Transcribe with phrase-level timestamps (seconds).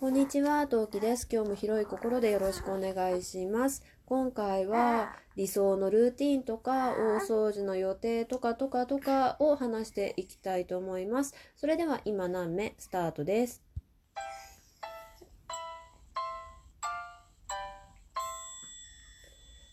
[0.00, 1.26] こんにちは、トウキです。
[1.28, 3.82] 今日も広い心でよろしくお願いします。
[4.06, 11.34] 今回は理想のルーティンとか大掃除の予定とかとかとかを話していきたいと思います。
[11.56, 13.64] それでは今何目スタートです。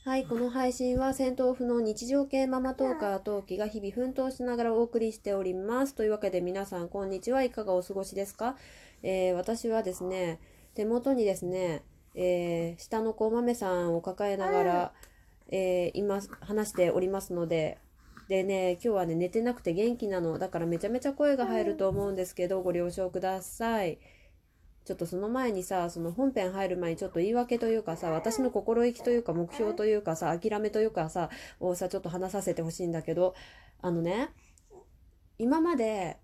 [0.05, 5.95] はい、この配信は戦闘不能日常系ママトーカートウキが日々奮闘しながらお送りしております。
[5.95, 7.43] というわけで皆さんこんにちは。
[7.43, 8.55] いかがお過ごしですか、
[9.07, 10.39] えー私はですね、
[10.73, 11.83] 手元にですね、
[12.15, 14.93] えー下の子豆さんを抱えながら、
[15.49, 17.77] えー今話しておりますので、
[18.27, 20.39] でね、今日はね、寝てなくて元気なの。
[20.39, 23.99] だからめちゃめちゃ声が入ると思うんですけど、ご了承ください。
[24.85, 31.29] ちょっとその前にさ、その本編入る前にちょっと言い訳というかさ、私の心意気というか目標というかさ、諦めというかさ、
[31.59, 33.35] をさ、ちょっと話させてほしいんだけど、
[33.83, 34.29] あのね、
[35.37, 36.17] 今まで、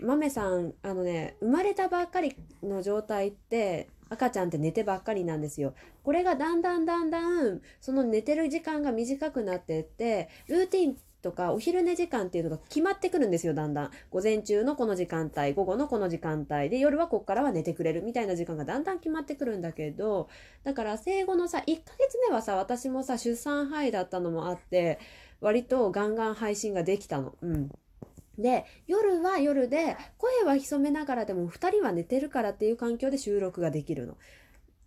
[0.00, 5.74] 豆さん、あのね、生まれたばっかりの状態って、赤ちゃんって寝てばっかりなんですよ。
[6.04, 13.90] これがだんだんだんだん、その寝てる時間が短くなってって、ルーティンとかお昼寝時間っていうのが決まってくるんですよ、だんだん。
[14.10, 20.28] 午前中のこの時間帯、午後のこの時間帯で、夜はこっからは寝てくれるみたいな時間がだんだん決まってくるんだけど、
[20.62, 25.00] だから生後のさ、1ヶ月目はさ、私もさ、出産範囲だったのもあって、
[25.40, 27.34] 割とガンガン配信ができたの。
[27.42, 27.70] うん。
[28.38, 34.16] で、夜は夜で、声は潜めながらでも2人は寝てるからっていう環境で収録ができるの。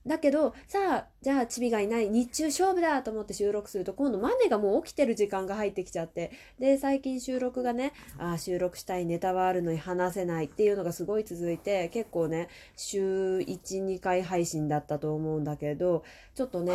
[0.08, 12.47] だけど、さあ、じゃあ、チビがいない、日中勝負だと思って収録すると、今度マネがもう起きてる時間が入ってきちゃって、で、最近収録がね、あ、収録したいネタはあるのに話せないっていうのがすごい続いて、結構ね、
[12.78, 16.03] 週1、2回配信だったと思うんだけど、
[16.34, 16.73] ちょっとね、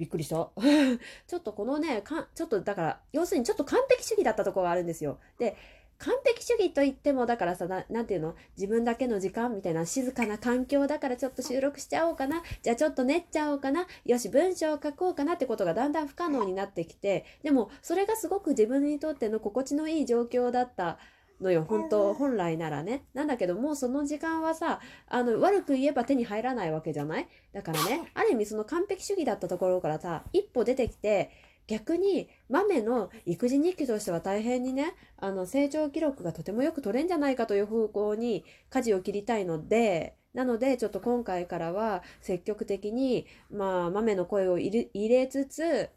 [0.00, 0.48] びっくりした。
[1.28, 5.18] ちょっとこのね、かちょっとだから、要するにちょっと完璧主義だったとこがあるんですよ。
[5.38, 5.56] で、
[5.98, 8.34] 完璧主義といっても、だからさ、ななんていうの？
[8.56, 12.42] 自分だけの時間みたいな静かな環境だからちょっと収録しちゃおうかな。
[12.62, 13.86] じゃあちょっと練っちゃおうかな。
[14.06, 20.98] よし、文章を書こうかなってことがだんだん不可能になってきて、でもそれがすごく自分にとっての心地のいい状況だった
[21.40, 21.64] のよ。
[21.68, 23.04] 本当、本来ならね。
[23.14, 27.28] なんだけどもうその時間はさ、あの、悪く言えば手に入らないわけじゃない？
[27.52, 31.30] だからね、ある意味その完璧主義だったところからさ、一歩出てきて、
[31.66, 45.90] 逆に豆の育児日記としては大変にねあの成長記録がとてもよく取れんじゃないかという方向に舵を切りたいのでなのでちょっと今回からは積極的にまあ豆の声を入れ入れつつ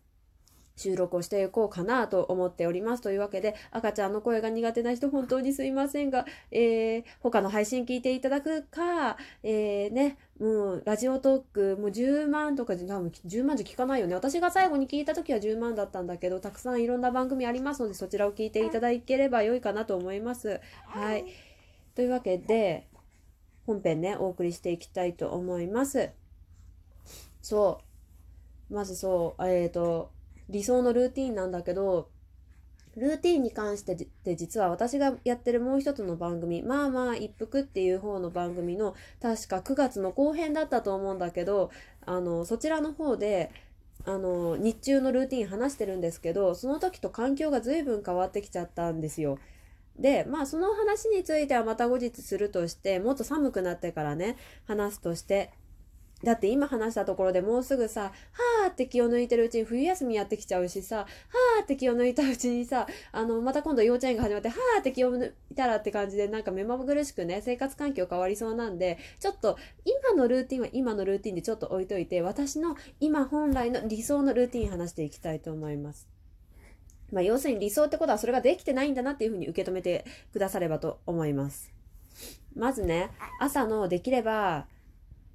[0.75, 3.03] 収録をしていこうかなと思っております。
[3.03, 14.16] というわけで、赤ちゃんの声が苦手な人、本当にすいませんが、えー、他の配信聞いていただくか、えー、ね、もう、ラジオトーク、もう10万とか、多分10万じゃ聞かないよね。
[14.16, 20.59] 私が最後に聞いた時は10万だったんだけど、たくさんいろんな番組ありますので、そちらを聞いていただければ良いかなと思います。
[20.85, 21.25] はい。
[21.95, 22.88] というわけで、
[23.66, 26.09] 本編ね、お送りしていきたいと思います。
[27.41, 27.81] そ
[28.69, 28.73] う。
[28.73, 30.11] まずそう、えっ、と、
[30.53, 32.09] 理想のルーティンなんだけど、
[32.96, 41.72] ルーティンに関してで実は私がやってるもう一つの番組、まあまあ一服っていう方の番組の確か9月の後編だったと思うんだけど、
[42.06, 43.52] あの、そちらの方で、
[44.06, 49.40] あの、日中のルーティン話してるんですけど、その時と環境が随分変わってきちゃったんですよ。
[49.97, 54.38] で、まあその話についてはまた後日するとして、もっと寒くなってからね、
[54.68, 55.52] 話すとして、
[56.23, 76.07] だって今話したところでもうすぐさ、はーって気を抜いてるうちに冬休みやってきちゃうしさ、はーって気を抜いたうちにさ、あの、また今度幼稚園が始まって、はーって気を抜いたらって感じで、なんか目まぐるしくね、生活環境変わりそうなんで、ちょっと今のルーティンは今のルーティンでちょっと置いといて、私の今本来の理想のルーティン話していきたいと思います。
[77.11, 81.72] まあ、要するに理想ってことはそれができてないんだなっていうふうに受け止めてくださればと思います。
[82.55, 84.67] まずね、朝のできれば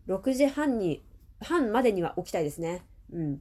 [0.08, 1.02] 6時半に、
[1.40, 2.82] 半までには起きたいですね。
[3.12, 3.40] うん。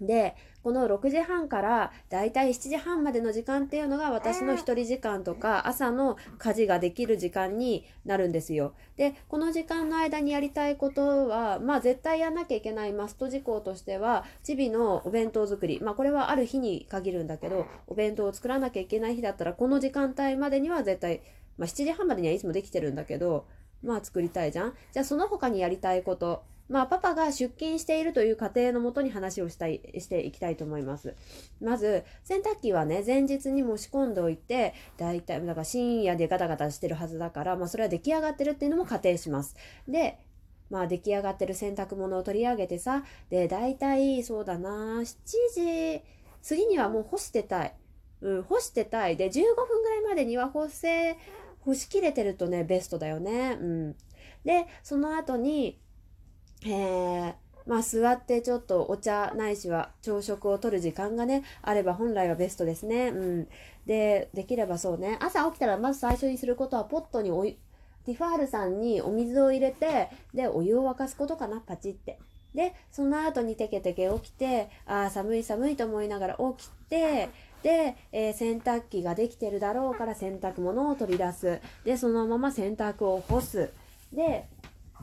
[0.00, 8.74] で、この6時半からだいたい7時半までの時間っていうのが私の一人時間とか朝の家事ができる時間になるんですよ。
[8.96, 15.80] で、この時間の間にやりたいことは、まあ絶対やんなきゃいけないマスト事項としては、チビのお弁当作り。
[15.80, 21.20] まあこれはある日に限るんだけど、お弁当を作らなきゃいけない日だったら、この時間帯までには絶対、
[21.56, 23.46] まあ7時半までにはいつもできてるんだけど、
[23.84, 24.74] まあ作りたいじゃん？
[24.92, 26.42] じゃあその他にやりたいこと。
[26.66, 31.14] まあパパが出勤しているという過程のもとに話をしたい、していきたいと思います。
[31.60, 39.56] まず、洗濯機はね、前日にも仕込んでおいて、だいたい、だから深夜でガタガタしてるはずだから、まあそれは出来上がってるっていうのも仮定します。
[39.86, 40.18] で、
[40.70, 45.16] まあ出来上がってる洗濯物を取り上げてさ、で、だいたいそうだな、7
[45.54, 46.02] 時
[46.48, 47.74] 過ぎにはもう干してたい。
[48.22, 49.18] うん、干してたい。
[49.18, 51.18] で、15分ぐらいまでには干せ、
[51.64, 53.58] 干しきれてるとね、ベストだよね。
[53.60, 53.96] うん。
[54.44, 55.78] で、その後に、
[56.64, 57.34] えー、
[57.66, 63.08] まあ座ってちょっとお茶ないしは朝食をとる時間がね、あれば本来はベストですね。
[63.08, 63.48] うん。
[63.86, 72.18] で、できればそうね、朝起きたらまず最初にすることはポットにお、ティファールさんにお水を入れて、で、お湯を沸かすことかな、パチって。
[72.54, 77.30] で、その後にテケテケ起きて、ああ、寒い寒いと思いながら起きて、
[77.64, 81.60] で、えー、洗濯機ができてるだろうから洗濯物を取り出す。
[81.82, 83.72] で、そのまま洗濯を干す。
[84.12, 84.46] で、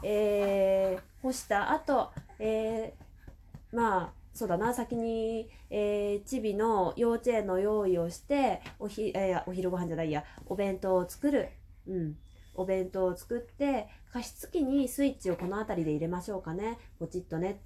[0.03, 11.49] えー、干した後、えー、まあ、そうだな、先に、えー、チビの幼稚園の用意をして、おひ、えー、お昼ご飯じゃないや、お弁当を作る。
[11.87, 12.15] うん。
[12.53, 16.77] お弁当を作って、加湿器にスイッチをこの辺りで入れましょうかね。
[16.99, 17.59] ポチッとね。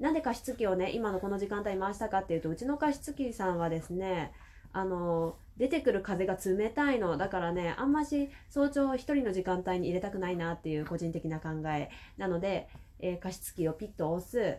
[0.00, 4.32] なんで加湿器をね、今のこの時間帯回したかっていうと、うちの加湿器さんはですね、
[4.72, 7.16] あの、出てくる風が冷たいの。
[7.16, 11.90] だからね、あんまし早朝1人の時間帯に入れたくないなっていう個人的な考え。
[12.16, 12.68] なので、
[13.00, 14.58] えー、加湿器をピッと押す。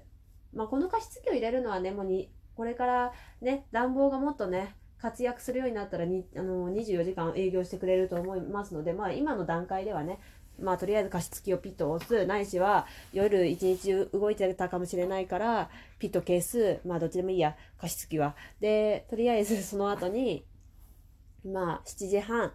[0.53, 10.19] まあ、この加湿器を入れるのはね、もうに、これからね、暖房がもっとね、活躍するようになったらにあの24時間営業してくれると思いますので、まあ、今の段階ではね、
[10.61, 15.69] まあ、とりあえず加湿器をピッと押す、ないしは夜一日動いてたかもしれないから、
[15.99, 18.35] ピッと消す、まあ、どっちでもいいや、加湿器は。
[18.59, 20.45] で、とりあえずその後に、
[21.45, 22.51] まあ、7時半、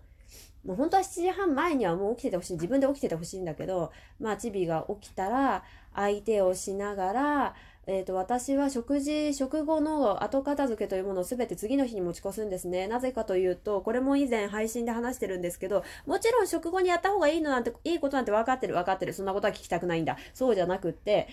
[0.65, 2.53] もう本当は7時半前にはもう起きててほしい。
[2.55, 5.65] 自分で起きててほしいんだけど、まあ、チビが起きたら、
[5.95, 7.55] 相手をしながら、
[7.87, 12.87] えっ、ー、と、私は食事、食後の後片付けというものを全て次の日に持ち越すんですね。
[12.89, 19.13] なぜかというと、これも以前配信で話してるんですけど、もちろん食後にやった方がいいのなんて、いいことなんて分かってる分かってる。
[19.13, 20.17] そんなことは聞きたくないんだ。
[20.33, 21.29] そうじゃなくって、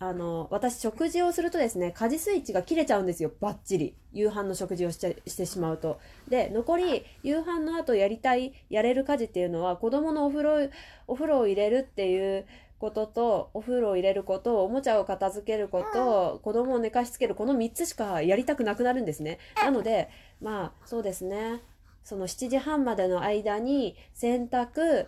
[0.00, 3.32] あの、私食事をするとですね、家事スイッチが切れちゃうんですよ。
[3.40, 3.96] バッチリ。
[4.12, 5.98] 夕飯の食事をししてしまうと。
[6.28, 10.70] で、残り、夕飯の後やりたい、やれる家事っていうのは、子供のお風呂、
[11.08, 12.46] お風呂を入れるっていう
[12.78, 19.38] ことと、お風呂を入れること、おもちゃを片付けること、子供を寝かしつける、この3つしかやりたくなくなるんですね。
[19.56, 20.08] なので、
[20.40, 21.62] まあ、そうですね。
[22.04, 25.06] その7時半までの間に、洗濯、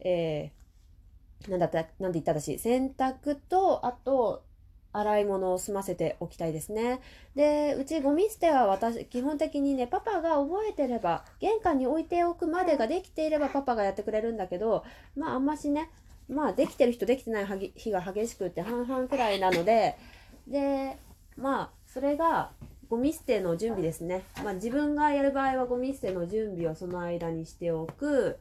[0.00, 4.42] えー、なんだった、なんて言っただし、洗濯と、あと、
[4.92, 7.00] 洗い物を済ませておきたいですね。
[7.34, 14.84] で、うちゴミ捨ては私、基本的にね、パパが覚えてれば、玄関に置いておくまでができていればパパがやってくれるんだけど、
[15.16, 15.90] まああんましね、
[16.28, 19.96] まあできてる人できてない日が激しくって半々くらいなので、
[20.46, 20.98] で、
[21.36, 22.52] まあそれが
[22.88, 24.24] ゴミ捨ての準備ですね。
[24.44, 28.38] まあ自分がやる場合はゴミ捨ての準備をその間にしておく。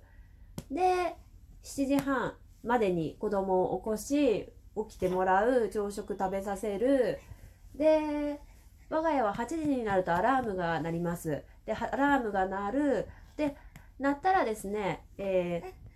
[0.72, 1.16] で、
[1.64, 4.50] 7時半、までに子供を起こし
[4.90, 7.20] 起きてもらう朝食食べさせる
[7.76, 8.40] で
[8.90, 13.08] 我が家は8時になるとアラームが鳴りますでアラームが鳴る
[13.38, 13.56] で
[14.00, 15.87] 鳴ったらですね、えー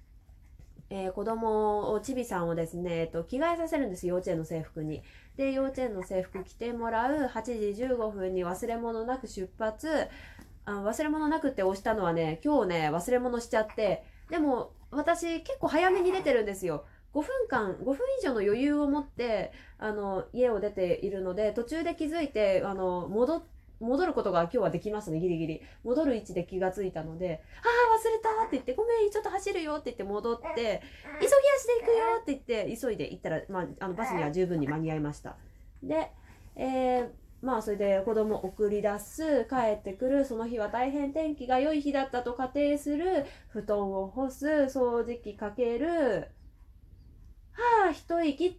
[0.94, 5.02] えー、子供をちびさんをですね、えっと、着替えさせるんです幼稚園の制服に
[5.38, 7.44] で幼稚園の制服着てもらう8
[7.76, 9.88] 時15分に忘れ物なく出発
[10.66, 16.86] あ忘れ物なくって押したのはね今日ね忘れ物しちゃってでも私結構早めに出てるんですよ。
[17.14, 25.62] 5分間、5分以上の余裕を持って、あの、家を出ているので、途中で気づいて、あの、戻ることが今日はできますね、ギリギリ。
[25.84, 30.82] 戻る位置で気がついたので、ああ、れたって言って、ごめん、ちょっと走るよって言って戻って、
[31.20, 35.38] 急ぎ足で行くよって言って、急いで行ったら、まあ、あのバスには十分に間に合いました。
[35.84, 36.12] で、
[36.56, 37.10] えー、
[37.42, 46.28] まあそれで子供送り出す帰ってくるその日は大変天気が良い日だったと仮定する布団を干す掃除機かける
[47.54, 48.54] はあ一息っ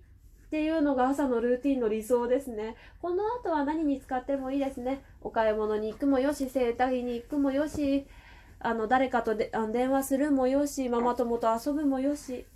[0.50, 2.76] ていうのが朝のルーティンの理想ですね。
[3.00, 5.02] この後は何に使ってもいいですね。
[5.22, 8.06] お買い物に行くもよし整体に行くもよし
[8.64, 12.46] あの誰かとであ電話するもよしママ友と遊ぶもよし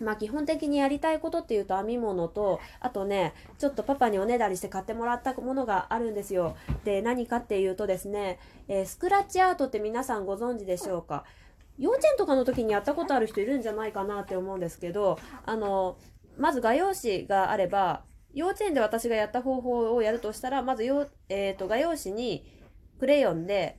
[0.00, 6.56] まあ基本的にやりたいことっていうと編み物と、あとね、ちょっとパパにおねだりして買ってもらったものがあるんですよ。
[6.84, 11.24] で、何かっていうとですね、えー、スクラッチアートって皆さんご存知でしょうか？
[11.78, 15.96] 幼稚園とかの時にやったことある人いるんじゃないかなって思うんですけど、あの、
[16.36, 22.44] まず画用紙があれば、幼稚園で私がやった方法をやるとしたら、まずよ、えっ、ー、と、画用紙に
[22.98, 23.78] クレヨンで、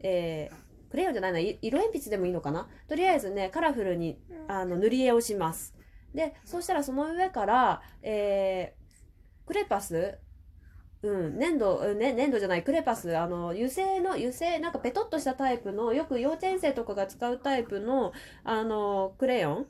[0.00, 2.68] えークレヨンじゃないな、色鉛筆でもいいのかな？
[2.88, 4.18] とりあえずね、カラフルに
[4.48, 5.74] あの塗り絵をします。
[6.14, 10.18] で、そしたらその上から、えー、クレパス？
[11.00, 19.66] うん、粘土、ね、粘土じゃない、クレパス、あの、油性の、油性、なんかペトッとしたタイプの、よく幼稚園生とかが使うタイプの、あの、クレヨン？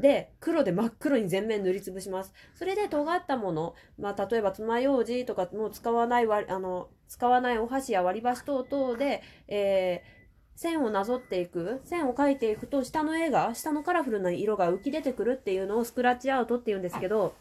[0.00, 2.32] で、黒で真っ黒に全面塗りつぶします。
[2.54, 10.19] それで尖ったもの、まあ、例えば爪楊枝とかも使わない、あの、使わないお箸や割り箸等々で、えー
[10.60, 17.34] 線をなぞっていく線を描いていくと下の絵が下のカラフルな色が浮き出てくるっていうのをスクラッチアウトっていうんですけど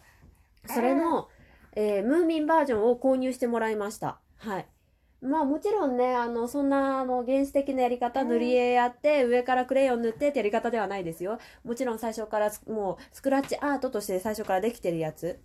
[0.66, 1.28] それの、
[1.76, 4.66] えー、ムーミンバージョンを購入してもらいましたはい
[5.22, 11.40] まあもちろんね、あの、そんな、あの、原始的なやり方、塗り絵やって、上からクレヨン塗ってってやり方ではないですよ。
[11.66, 15.42] もちろん最初から、もう、スクラッチアートとして最初からできてるやつ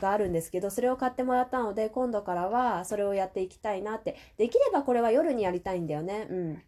[0.00, 4.16] があるんですけど、それを買ってもらったので、今度からはそれをやっていきたいなって。
[4.38, 6.26] できればこれは夜にやりたいんだよね。
[6.30, 6.62] うん。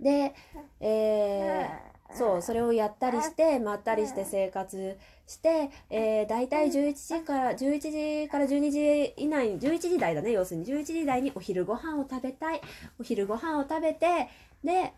[0.00, 0.34] で、
[0.80, 10.66] えー、そう、それをやったりして、まったりして生活して、えー、大体11時から、11時から12時以内、11時台だね、要するに。
[10.66, 12.60] 11時台にお昼ご飯を食べたい。
[13.00, 14.28] お昼ご飯を食べて、
[14.62, 14.92] で、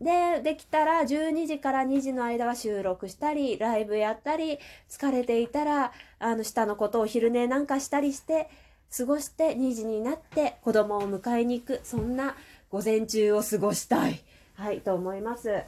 [0.00, 8.48] で、できたら12時から2時の間は収録したり、ライブやったり、疲れていたら、あの、下のことを昼寝なんかしたりして、
[8.96, 12.36] 過ごして2時になって子供を迎えに行く、そんな
[12.70, 14.22] 午前中を過ごしたい。
[14.54, 15.62] はい、と思います。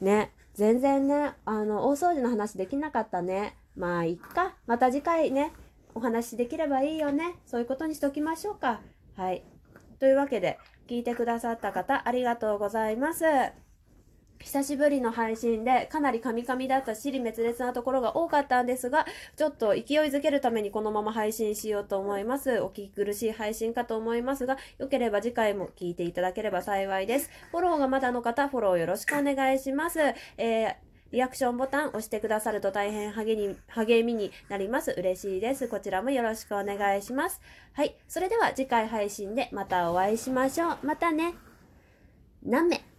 [0.00, 0.32] ね。
[0.54, 3.56] 全然ね、あの、大掃除の話できなかったね。
[3.76, 4.54] まあ、いっか。
[4.66, 5.52] また次回ね、
[5.94, 7.34] お話できればいいよね。
[7.46, 8.80] そういうことにしときましょうか。
[9.16, 9.44] はい。
[9.98, 13.24] というわけで、聞いてくださった方、ありがとうございます。
[14.40, 22.60] 久しぶりの配信でかなりカミカミだった尻滅裂なところが多かったんですが、ちょっと勢いづけるためにこのまま配信しようと思います。
[22.60, 27.30] お聞き苦しい配信かと思いますが、よければ次回も聞いていただければ幸いです。
[27.50, 30.00] フォローがまだの方、フォローよろしくお願いします。
[30.38, 30.74] えー
[31.12, 34.90] リアクションボタン押してくださると大変励み励みになります。
[34.90, 35.68] 嬉しいです。
[35.68, 37.40] こちらもよろしくお願いします。
[37.74, 37.96] はい。
[38.08, 40.78] それでは次回配信でまたお会いしましょう。
[40.82, 41.34] またね。
[42.42, 42.95] なめ。